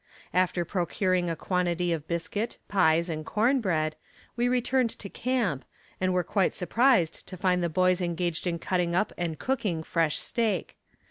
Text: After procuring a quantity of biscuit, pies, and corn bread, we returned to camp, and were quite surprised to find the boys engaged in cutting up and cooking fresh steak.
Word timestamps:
After 0.33 0.65
procuring 0.65 1.29
a 1.29 1.35
quantity 1.35 1.93
of 1.93 2.07
biscuit, 2.07 2.57
pies, 2.67 3.07
and 3.07 3.23
corn 3.23 3.61
bread, 3.61 3.95
we 4.35 4.47
returned 4.49 4.89
to 4.97 5.09
camp, 5.09 5.63
and 6.01 6.11
were 6.11 6.23
quite 6.23 6.55
surprised 6.55 7.27
to 7.27 7.37
find 7.37 7.61
the 7.61 7.69
boys 7.69 8.01
engaged 8.01 8.47
in 8.47 8.57
cutting 8.57 8.95
up 8.95 9.13
and 9.15 9.37
cooking 9.37 9.83
fresh 9.83 10.17
steak. 10.17 10.75